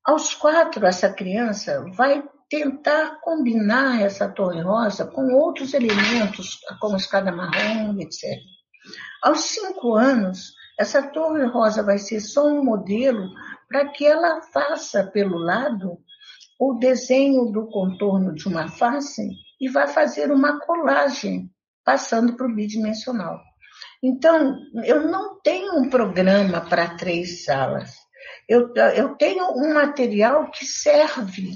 Aos 0.05 0.33
quatro, 0.33 0.85
essa 0.85 1.11
criança 1.11 1.83
vai 1.95 2.23
tentar 2.49 3.19
combinar 3.21 4.01
essa 4.01 4.27
torre 4.29 4.61
rosa 4.61 5.05
com 5.05 5.33
outros 5.33 5.73
elementos, 5.73 6.59
como 6.79 6.95
escada 6.97 7.31
marrom, 7.31 7.99
etc. 7.99 8.39
Aos 9.23 9.41
cinco 9.41 9.95
anos, 9.95 10.53
essa 10.81 11.03
torre 11.03 11.45
rosa 11.45 11.83
vai 11.83 11.99
ser 11.99 12.19
só 12.19 12.47
um 12.47 12.63
modelo 12.63 13.29
para 13.69 13.89
que 13.89 14.03
ela 14.03 14.41
faça 14.41 15.03
pelo 15.03 15.37
lado 15.37 15.99
o 16.59 16.73
desenho 16.73 17.51
do 17.51 17.67
contorno 17.67 18.33
de 18.33 18.47
uma 18.47 18.67
face 18.67 19.29
e 19.59 19.69
vai 19.69 19.87
fazer 19.87 20.31
uma 20.31 20.59
colagem, 20.59 21.51
passando 21.85 22.35
para 22.35 22.47
o 22.47 22.55
bidimensional. 22.55 23.39
Então, 24.01 24.57
eu 24.83 25.07
não 25.07 25.39
tenho 25.41 25.77
um 25.77 25.87
programa 25.87 26.61
para 26.61 26.95
três 26.95 27.45
salas. 27.45 27.95
Eu, 28.49 28.73
eu 28.95 29.15
tenho 29.17 29.51
um 29.51 29.75
material 29.75 30.49
que 30.49 30.65
serve 30.65 31.53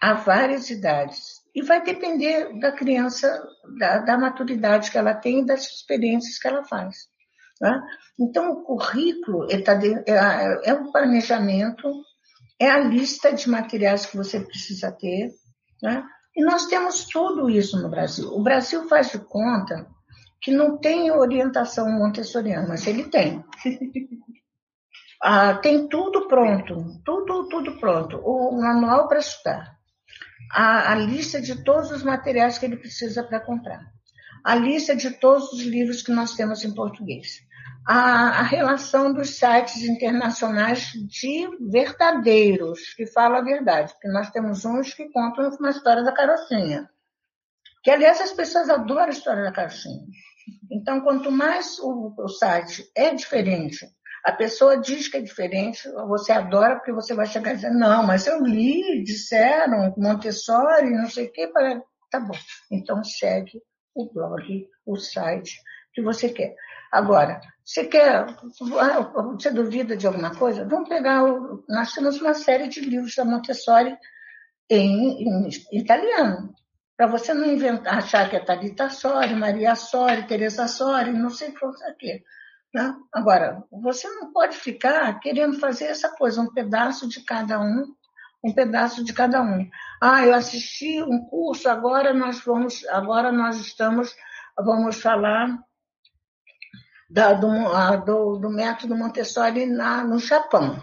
a 0.00 0.14
várias 0.14 0.70
idades. 0.70 1.40
E 1.54 1.62
vai 1.62 1.84
depender 1.84 2.58
da 2.58 2.72
criança, 2.72 3.40
da, 3.78 3.98
da 3.98 4.18
maturidade 4.18 4.90
que 4.90 4.98
ela 4.98 5.14
tem 5.14 5.40
e 5.40 5.46
das 5.46 5.64
experiências 5.66 6.36
que 6.36 6.48
ela 6.48 6.64
faz. 6.64 7.13
Né? 7.60 7.82
Então, 8.18 8.52
o 8.52 8.62
currículo 8.62 9.46
tá 9.64 9.78
é, 10.06 10.70
é 10.70 10.74
um 10.74 10.90
planejamento, 10.90 11.90
é 12.58 12.70
a 12.70 12.78
lista 12.78 13.32
de 13.32 13.48
materiais 13.48 14.06
que 14.06 14.16
você 14.16 14.40
precisa 14.40 14.92
ter. 14.92 15.32
Né? 15.82 16.04
E 16.36 16.44
nós 16.44 16.66
temos 16.66 17.06
tudo 17.06 17.48
isso 17.48 17.80
no 17.80 17.88
Brasil. 17.88 18.28
O 18.28 18.42
Brasil 18.42 18.88
faz 18.88 19.10
de 19.10 19.18
conta 19.18 19.86
que 20.40 20.50
não 20.50 20.78
tem 20.78 21.10
orientação 21.10 21.90
montessoriana, 21.90 22.68
mas 22.68 22.86
ele 22.86 23.04
tem. 23.04 23.42
ah, 25.22 25.54
tem 25.54 25.88
tudo 25.88 26.28
pronto, 26.28 27.00
tudo, 27.04 27.48
tudo 27.48 27.78
pronto. 27.78 28.18
O 28.18 28.60
manual 28.60 29.08
para 29.08 29.20
estudar 29.20 29.74
a, 30.50 30.92
a 30.92 30.94
lista 30.94 31.40
de 31.40 31.62
todos 31.64 31.90
os 31.90 32.02
materiais 32.02 32.58
que 32.58 32.66
ele 32.66 32.76
precisa 32.76 33.22
para 33.22 33.40
comprar, 33.40 33.80
a 34.44 34.54
lista 34.54 34.94
de 34.94 35.10
todos 35.10 35.52
os 35.52 35.62
livros 35.62 36.02
que 36.02 36.12
nós 36.12 36.34
temos 36.34 36.64
em 36.64 36.74
português, 36.74 37.40
a, 37.86 38.40
a, 38.40 38.42
relação 38.42 39.12
dos 39.12 39.30
sites 39.30 39.82
internacionais 39.82 40.92
de 40.92 41.48
verdadeiros, 41.70 42.94
que 42.94 43.06
falam 43.06 43.38
a 43.38 43.44
verdade, 43.44 43.92
porque 43.92 44.08
nós 44.08 44.30
temos 44.30 44.64
uns 44.64 44.92
que 44.92 45.10
contam 45.10 45.50
uma 45.58 45.70
história 45.70 46.02
da 46.02 46.12
carochinha, 46.12 46.88
que 47.82 47.90
aliás 47.90 48.20
as 48.20 48.32
pessoas 48.32 48.68
adoram 48.68 49.06
a 49.06 49.10
história 49.10 49.44
da 49.44 49.52
carochinha. 49.52 50.04
Então, 50.70 51.00
quanto 51.00 51.30
mais 51.30 51.78
o, 51.78 52.14
o 52.18 52.28
site 52.28 52.90
é 52.94 53.14
diferente 53.14 53.86
a 54.24 54.32
pessoa 54.32 54.80
diz 54.80 55.06
que 55.06 55.18
é 55.18 55.20
diferente, 55.20 55.86
você 56.08 56.32
adora 56.32 56.76
porque 56.76 56.92
você 56.92 57.12
vai 57.12 57.26
chegar 57.26 57.52
e 57.52 57.56
dizer, 57.56 57.70
não, 57.70 58.02
mas 58.06 58.26
eu 58.26 58.42
li, 58.42 59.04
disseram, 59.04 59.92
Montessori, 59.98 60.90
não 60.90 61.10
sei 61.10 61.26
o 61.26 61.30
quê, 61.32 61.46
para... 61.48 61.82
tá 62.10 62.20
bom. 62.20 62.34
Então 62.72 63.04
segue 63.04 63.60
o 63.94 64.12
blog, 64.12 64.68
o 64.84 64.96
site 64.96 65.60
que 65.92 66.02
você 66.02 66.28
quer. 66.28 66.56
Agora, 66.90 67.40
você 67.64 67.84
quer, 67.84 68.26
você 69.36 69.50
duvida 69.50 69.96
de 69.96 70.06
alguma 70.06 70.34
coisa? 70.34 70.66
Vamos 70.66 70.88
pegar, 70.88 71.24
o, 71.24 71.64
nós 71.68 71.92
temos 71.92 72.20
uma 72.20 72.34
série 72.34 72.68
de 72.68 72.80
livros 72.80 73.14
da 73.14 73.24
Montessori 73.24 73.96
em, 74.70 75.46
em 75.46 75.48
italiano, 75.72 76.54
para 76.96 77.06
você 77.06 77.34
não 77.34 77.46
inventar, 77.46 77.98
achar 77.98 78.30
que 78.30 78.36
é 78.36 78.40
Talita 78.40 78.88
Sori, 78.88 79.34
Maria 79.34 79.74
Sori, 79.74 80.26
Teresa 80.26 80.68
Sori, 80.68 81.12
não 81.12 81.30
sei 81.30 81.50
o 81.50 81.96
que. 81.96 82.22
Né? 82.72 82.94
Agora, 83.12 83.64
você 83.70 84.08
não 84.08 84.32
pode 84.32 84.56
ficar 84.56 85.18
querendo 85.20 85.58
fazer 85.58 85.86
essa 85.86 86.08
coisa, 86.10 86.40
um 86.40 86.52
pedaço 86.52 87.08
de 87.08 87.24
cada 87.24 87.60
um, 87.60 87.94
um 88.44 88.52
pedaço 88.52 89.02
de 89.02 89.14
cada 89.14 89.40
um. 89.40 89.68
Ah, 90.00 90.26
eu 90.26 90.34
assisti 90.34 91.02
um 91.02 91.24
curso, 91.24 91.66
agora 91.66 92.12
nós 92.12 92.40
vamos, 92.40 92.84
agora 92.88 93.32
nós 93.32 93.58
estamos, 93.58 94.14
vamos 94.58 95.00
falar 95.00 95.58
da, 97.08 97.32
do, 97.32 97.48
a, 97.48 97.96
do, 97.96 98.36
do, 98.36 98.50
método 98.50 98.94
Montessori 98.94 99.64
na, 99.64 100.04
no 100.04 100.18
Japão. 100.18 100.82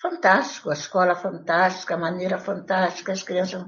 Fantástico, 0.00 0.70
a 0.70 0.74
escola 0.74 1.16
fantástica, 1.16 1.94
a 1.94 1.98
maneira 1.98 2.38
fantástica, 2.38 3.10
as 3.10 3.24
crianças. 3.24 3.66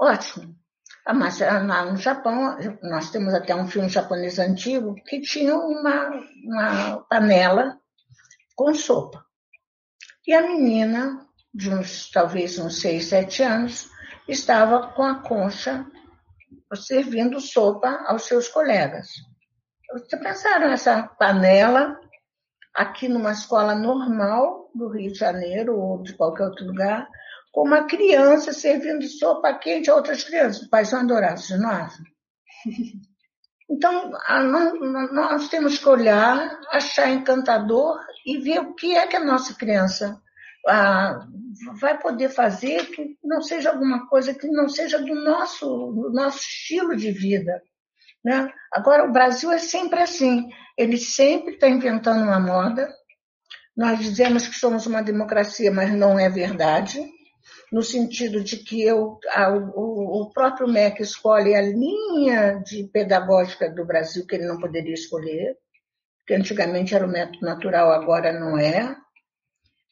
Ótimo. 0.00 0.56
Ah, 1.04 1.12
mas 1.12 1.38
no 1.40 1.96
Japão, 1.98 2.56
nós 2.82 3.10
temos 3.10 3.34
até 3.34 3.54
um 3.54 3.68
filme 3.68 3.90
japonês 3.90 4.38
antigo 4.38 4.94
que 4.94 5.20
tinha 5.20 5.54
uma, 5.54 6.08
uma 6.42 7.04
panela 7.10 7.78
com 8.56 8.74
sopa. 8.74 9.25
E 10.26 10.34
a 10.34 10.42
menina, 10.42 11.24
de 11.54 11.70
uns, 11.70 12.10
talvez 12.10 12.58
uns 12.58 12.80
seis, 12.80 13.06
sete 13.06 13.42
anos, 13.42 13.88
estava 14.28 14.88
com 14.88 15.02
a 15.02 15.22
concha 15.22 15.86
servindo 16.74 17.40
sopa 17.40 18.04
aos 18.06 18.24
seus 18.24 18.48
colegas. 18.48 19.08
Vocês 19.92 20.20
pensaram 20.20 20.68
nessa 20.68 21.04
panela 21.04 21.98
aqui 22.74 23.08
numa 23.08 23.32
escola 23.32 23.74
normal 23.74 24.70
do 24.74 24.88
Rio 24.88 25.12
de 25.12 25.18
Janeiro 25.18 25.78
ou 25.78 26.02
de 26.02 26.12
qualquer 26.14 26.44
outro 26.44 26.66
lugar, 26.66 27.08
com 27.52 27.62
uma 27.62 27.84
criança 27.84 28.52
servindo 28.52 29.06
sopa 29.06 29.54
quente 29.54 29.88
a 29.88 29.94
outras 29.94 30.24
crianças. 30.24 30.62
Os 30.62 30.68
pais 30.68 30.88
são 30.88 31.00
adorados 31.00 31.46
de 31.46 31.56
nós. 31.56 31.94
Então, 33.68 34.12
nós 35.12 35.48
temos 35.48 35.78
que 35.78 35.88
olhar, 35.88 36.60
achar 36.70 37.10
encantador 37.10 37.98
e 38.24 38.38
ver 38.38 38.60
o 38.60 38.74
que 38.74 38.94
é 38.94 39.06
que 39.06 39.16
a 39.16 39.24
nossa 39.24 39.54
criança 39.54 40.20
vai 41.80 41.98
poder 41.98 42.28
fazer 42.28 42.86
que 42.86 43.16
não 43.22 43.40
seja 43.40 43.70
alguma 43.70 44.06
coisa 44.08 44.34
que 44.34 44.46
não 44.48 44.68
seja 44.68 44.98
do 44.98 45.14
nosso, 45.14 45.66
do 45.66 46.12
nosso 46.12 46.38
estilo 46.38 46.96
de 46.96 47.10
vida. 47.10 47.62
Né? 48.24 48.52
Agora, 48.72 49.04
o 49.04 49.12
Brasil 49.12 49.50
é 49.52 49.58
sempre 49.58 50.00
assim, 50.00 50.48
ele 50.76 50.96
sempre 50.96 51.54
está 51.54 51.68
inventando 51.68 52.22
uma 52.22 52.40
moda. 52.40 52.92
Nós 53.76 53.98
dizemos 53.98 54.46
que 54.48 54.54
somos 54.54 54.86
uma 54.86 55.02
democracia, 55.02 55.70
mas 55.70 55.92
não 55.92 56.18
é 56.18 56.28
verdade 56.28 57.00
no 57.72 57.82
sentido 57.82 58.42
de 58.42 58.58
que 58.58 58.82
eu, 58.82 59.18
a, 59.30 59.50
o, 59.50 60.22
o, 60.22 60.30
próprio 60.30 60.68
MEC 60.68 61.02
escolhe 61.02 61.54
a 61.54 61.62
linha 61.62 62.62
de 62.64 62.84
pedagógica 62.84 63.70
do 63.70 63.84
Brasil 63.84 64.26
que 64.26 64.36
ele 64.36 64.46
não 64.46 64.58
poderia 64.58 64.94
escolher, 64.94 65.56
que 66.26 66.34
antigamente 66.34 66.94
era 66.94 67.06
o 67.06 67.10
método 67.10 67.44
natural, 67.44 67.90
agora 67.90 68.32
não 68.32 68.56
é. 68.58 68.96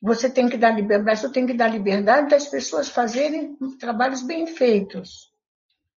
Você 0.01 0.29
tem 0.29 0.49
que 0.49 0.57
dar 0.57 0.71
liberdade, 0.71 1.05
Brasil 1.05 1.33
tem 1.33 1.47
que 1.47 1.55
dar 1.55 1.69
liberdade 1.69 2.29
das 2.29 2.47
pessoas 2.47 2.89
fazerem 2.89 3.57
trabalhos 3.79 4.23
bem 4.23 4.47
feitos. 4.47 5.33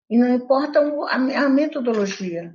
E 0.08 0.16
não 0.16 0.32
importa 0.32 0.80
a 0.80 1.48
metodologia. 1.48 2.54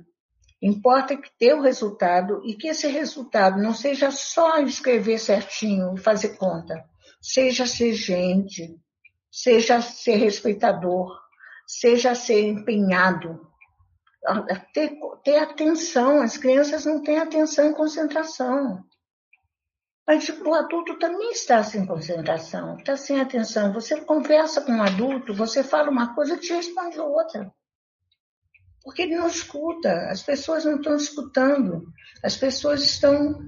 Importa 0.60 1.16
que 1.16 1.28
ter 1.38 1.54
o 1.54 1.60
resultado 1.60 2.40
e 2.44 2.54
que 2.54 2.68
esse 2.68 2.86
resultado 2.86 3.60
não 3.60 3.74
seja 3.74 4.10
só 4.10 4.60
escrever 4.60 5.18
certinho 5.18 5.94
e 5.94 6.00
fazer 6.00 6.36
conta. 6.36 6.84
Seja 7.20 7.66
ser 7.66 7.92
gente, 7.92 8.78
seja 9.32 9.80
ser 9.80 10.16
respeitador, 10.16 11.18
seja 11.66 12.14
ser 12.14 12.42
empenhado, 12.42 13.40
ter, 14.74 14.92
ter 15.24 15.38
atenção. 15.38 16.20
As 16.20 16.36
crianças 16.36 16.84
não 16.84 17.02
têm 17.02 17.18
atenção 17.18 17.70
e 17.70 17.74
concentração. 17.74 18.84
Mas 20.06 20.24
tipo, 20.24 20.50
o 20.50 20.54
adulto 20.54 20.98
também 20.98 21.30
está 21.30 21.62
sem 21.62 21.86
concentração, 21.86 22.76
está 22.76 22.96
sem 22.96 23.20
atenção. 23.20 23.72
Você 23.72 24.00
conversa 24.02 24.60
com 24.60 24.72
um 24.72 24.82
adulto, 24.82 25.32
você 25.32 25.64
fala 25.64 25.90
uma 25.90 26.14
coisa, 26.14 26.36
te 26.36 26.52
responde 26.52 27.00
outra. 27.00 27.50
Porque 28.84 29.02
ele 29.02 29.16
não 29.16 29.28
escuta, 29.28 30.10
as 30.10 30.22
pessoas 30.22 30.64
não 30.64 30.76
estão 30.76 30.96
escutando, 30.96 31.86
as 32.22 32.36
pessoas 32.36 32.82
estão 32.82 33.38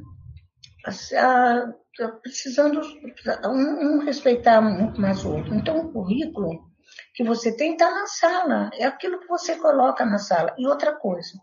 precisando 2.22 2.80
um, 3.44 3.96
um 3.96 3.98
respeitar 3.98 4.60
muito 4.60 5.00
mais 5.00 5.24
o 5.24 5.36
outro. 5.36 5.54
Então, 5.54 5.78
o 5.78 5.92
currículo 5.92 6.72
que 7.14 7.22
você 7.22 7.56
tem 7.56 7.72
está 7.72 7.90
na 7.90 8.06
sala, 8.06 8.70
é 8.74 8.84
aquilo 8.84 9.20
que 9.20 9.28
você 9.28 9.56
coloca 9.56 10.04
na 10.04 10.18
sala. 10.18 10.54
E 10.58 10.66
outra 10.66 10.94
coisa, 10.94 11.38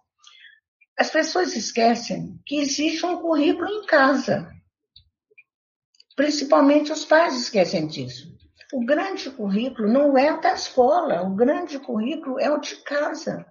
as 0.97 1.09
pessoas 1.09 1.55
esquecem 1.55 2.39
que 2.45 2.57
existe 2.57 3.05
um 3.05 3.21
currículo 3.21 3.67
em 3.69 3.85
casa. 3.85 4.51
Principalmente 6.15 6.91
os 6.91 7.05
pais 7.05 7.35
esquecem 7.35 7.87
disso. 7.87 8.29
O 8.73 8.85
grande 8.85 9.29
currículo 9.31 9.91
não 9.91 10.17
é 10.17 10.39
da 10.39 10.53
escola, 10.53 11.21
o 11.23 11.35
grande 11.35 11.79
currículo 11.79 12.39
é 12.39 12.49
o 12.49 12.59
de 12.59 12.75
casa. 12.83 13.45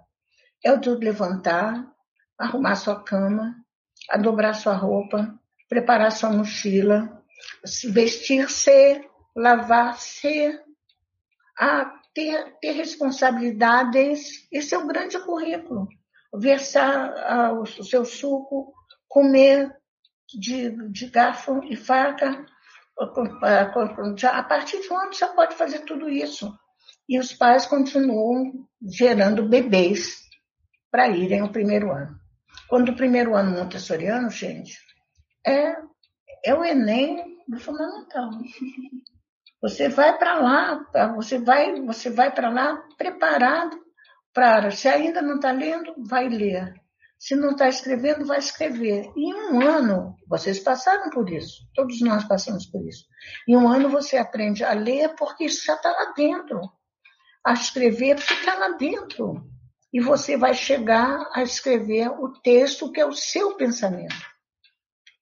É 0.63 0.71
o 0.73 0.79
de 0.79 0.91
levantar, 0.91 1.91
arrumar 2.39 2.77
sua 2.77 3.03
cama, 3.03 3.57
dobrar 4.21 4.55
sua 4.55 4.75
roupa, 4.75 5.40
preparar 5.71 6.11
sua 6.11 6.31
mochila, 6.31 7.23
vestir-se, 7.93 9.09
lavar-se, 9.37 10.59
ter, 12.13 12.59
ter 12.61 12.73
responsabilidades. 12.73 14.49
Esse 14.51 14.75
é 14.75 14.79
o 14.79 14.87
grande 14.87 15.17
currículo. 15.21 15.89
Versar 16.35 17.15
ah, 17.19 17.53
o 17.53 17.65
seu 17.85 18.05
suco, 18.05 18.75
comer 19.09 19.73
de, 20.29 20.91
de 20.91 21.07
garfo 21.07 21.63
e 21.65 21.77
faca. 21.77 22.45
A 22.99 24.43
partir 24.43 24.81
de 24.81 24.93
onde 24.93 25.17
você 25.17 25.27
pode 25.29 25.55
fazer 25.55 25.81
tudo 25.81 26.11
isso? 26.11 26.53
E 27.09 27.19
os 27.19 27.33
pais 27.33 27.65
continuam 27.65 28.67
gerando 28.83 29.49
bebês 29.49 30.21
para 30.91 31.09
irem 31.09 31.41
ao 31.41 31.49
primeiro 31.49 31.93
ano. 31.93 32.19
Quando 32.69 32.91
o 32.91 32.97
primeiro 32.97 33.35
ano 33.35 33.53
montessoriano, 33.53 34.31
gente, 34.31 34.77
é, 35.47 35.77
é 36.45 36.55
o 36.55 36.65
Enem 36.65 37.39
do 37.49 37.59
fundamental. 37.59 38.31
Você 39.63 39.89
vai 39.89 40.17
para 40.17 40.41
lá, 40.41 41.13
você 41.15 41.39
vai, 41.39 41.81
você 41.83 42.09
vai 42.09 42.35
para 42.35 42.49
lá 42.49 42.83
preparado 42.97 43.79
para, 44.33 44.71
se 44.71 44.89
ainda 44.89 45.21
não 45.21 45.37
está 45.37 45.51
lendo, 45.51 45.95
vai 45.99 46.29
ler. 46.29 46.73
Se 47.19 47.37
não 47.37 47.51
está 47.51 47.69
escrevendo, 47.69 48.25
vai 48.25 48.39
escrever. 48.39 49.13
Em 49.15 49.35
um 49.35 49.61
ano, 49.61 50.17
vocês 50.27 50.59
passaram 50.59 51.11
por 51.11 51.29
isso, 51.31 51.69
todos 51.75 52.01
nós 52.01 52.25
passamos 52.25 52.65
por 52.65 52.83
isso. 52.89 53.05
Em 53.47 53.55
um 53.55 53.69
ano 53.69 53.91
você 53.91 54.17
aprende 54.17 54.65
a 54.65 54.73
ler 54.73 55.15
porque 55.17 55.45
isso 55.45 55.67
já 55.67 55.75
está 55.75 55.91
lá 55.91 56.15
dentro. 56.17 56.59
A 57.45 57.53
escrever 57.53 58.17
porque 58.17 58.33
está 58.33 58.55
lá 58.55 58.69
dentro. 58.79 59.45
E 59.93 60.01
você 60.01 60.39
vai 60.39 60.55
chegar 60.55 61.29
a 61.35 61.43
escrever 61.43 62.09
o 62.09 62.33
texto 62.41 62.91
que 62.91 63.01
é 63.01 63.05
o 63.05 63.13
seu 63.13 63.57
pensamento 63.57 64.15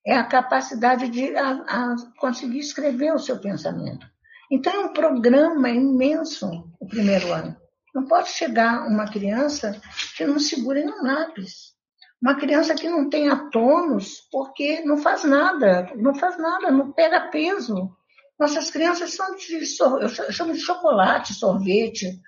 é 0.09 0.17
a 0.17 0.25
capacidade 0.25 1.07
de 1.11 1.37
a, 1.37 1.51
a 1.51 1.97
conseguir 2.19 2.61
escrever 2.61 3.13
o 3.13 3.19
seu 3.19 3.39
pensamento. 3.39 4.09
Então, 4.51 4.73
é 4.73 4.87
um 4.87 4.93
programa 4.95 5.69
imenso 5.69 6.49
o 6.81 6.89
primeiro 6.89 7.31
ano. 7.31 7.55
Não 7.95 8.07
pode 8.07 8.31
chegar 8.31 8.87
uma 8.89 9.05
criança 9.05 9.79
que 10.17 10.25
não 10.25 10.41
segure 10.41 10.83
um 10.83 11.03
lápis. 11.03 11.75
Uma 12.23 12.37
criança 12.37 12.75
que 12.75 12.89
não 12.89 13.11
tem 13.11 13.29
tônus, 13.51 14.27
porque 14.33 14.81
não 14.81 14.97
faz 14.97 15.25
nada, 15.25 15.93
não 15.95 16.15
faz 16.15 16.39
nada, 16.39 16.71
não 16.71 16.91
pega 16.91 17.29
peso. 17.29 17.95
Nossas 18.41 18.71
crianças 18.71 19.13
são 19.13 19.37
de, 19.37 19.57
eu 19.57 20.33
chamo 20.33 20.55
de 20.55 20.61
chocolate, 20.61 21.35
sorvete, 21.35 22.19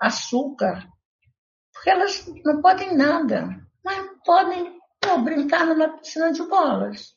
açúcar, 0.00 0.88
porque 1.72 1.88
elas 1.88 2.26
não 2.44 2.60
podem 2.60 2.96
nada, 2.96 3.48
mas 3.84 4.08
podem 4.24 4.76
pô, 5.00 5.18
brincar 5.18 5.66
numa 5.66 5.96
piscina 5.98 6.32
de 6.32 6.42
bolas 6.42 7.16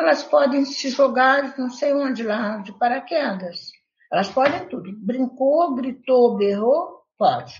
elas 0.00 0.22
podem 0.24 0.64
se 0.64 0.90
jogar 0.90 1.56
não 1.58 1.70
sei 1.70 1.92
onde 1.92 2.22
lá, 2.22 2.58
de 2.58 2.72
paraquedas. 2.78 3.70
Elas 4.10 4.28
podem 4.28 4.68
tudo. 4.68 4.90
Brincou, 4.98 5.74
gritou, 5.74 6.36
berrou, 6.36 7.04
pode. 7.16 7.54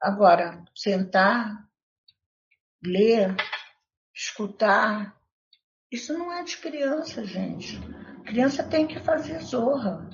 Agora, 0.00 0.64
sentar, 0.74 1.68
ler, 2.82 3.36
escutar, 4.14 5.14
isso 5.92 6.16
não 6.16 6.32
é 6.32 6.44
de 6.44 6.56
criança, 6.56 7.24
gente. 7.24 7.78
Criança 8.24 8.62
tem 8.62 8.86
que 8.86 9.00
fazer 9.00 9.40
zorra. 9.40 10.08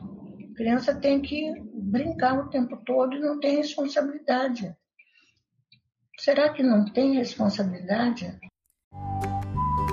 Criança 0.56 0.98
tem 0.98 1.20
que 1.20 1.52
brincar 1.74 2.38
o 2.38 2.48
tempo 2.48 2.78
todo 2.78 3.14
e 3.14 3.20
não 3.20 3.38
tem 3.38 3.56
responsabilidade. 3.56 4.74
Será 6.18 6.50
que 6.52 6.62
não 6.62 6.86
tem 6.86 7.16
responsabilidade? 7.16 8.38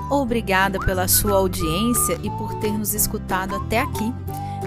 Obrigada 0.10 0.80
pela 0.80 1.08
sua 1.08 1.34
audiência 1.34 2.20
e 2.22 2.30
por 2.32 2.54
ter 2.56 2.72
nos 2.72 2.94
escutado 2.94 3.56
até 3.56 3.80
aqui. 3.80 4.14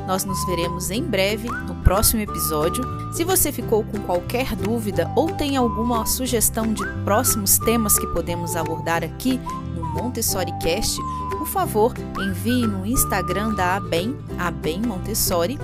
Nós 0.07 0.25
nos 0.25 0.45
veremos 0.47 0.91
em 0.91 1.03
breve 1.03 1.49
no 1.49 1.75
próximo 1.77 2.23
episódio. 2.23 2.85
Se 3.13 3.25
você 3.25 3.51
ficou 3.51 3.83
com 3.85 3.99
qualquer 4.01 4.55
dúvida 4.55 5.11
ou 5.17 5.33
tem 5.33 5.57
alguma 5.57 6.05
sugestão 6.07 6.73
de 6.73 6.87
próximos 7.05 7.59
temas 7.59 7.99
que 7.99 8.07
podemos 8.09 8.55
abordar 8.55 9.03
aqui 9.03 9.41
no 9.75 9.85
MontessoriCast, 9.95 11.01
por 11.31 11.49
favor, 11.49 11.95
envie 12.19 12.67
no 12.67 12.85
Instagram 12.87 13.55
da 13.55 13.77
ABEM, 13.77 14.15
ABEM 14.39 14.83
Montessori, 14.83 15.59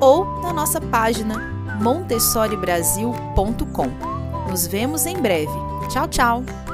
ou 0.00 0.40
na 0.42 0.52
nossa 0.52 0.80
página 0.80 1.38
montessoribrasil.com. 1.80 3.88
Nos 4.48 4.66
vemos 4.66 5.06
em 5.06 5.20
breve. 5.20 5.52
Tchau, 5.88 6.08
tchau! 6.08 6.71